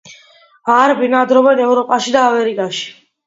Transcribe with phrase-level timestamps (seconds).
[0.75, 2.83] არ ბინადრობენ ევროპაში და ამერიკაში.